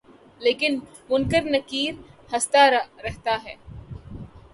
لیکن 0.41 0.71
منکر 1.09 1.43
نکیر 1.45 1.93
ہستہ 2.31 2.63
رہتا 3.03 3.37
ہے 3.43 3.55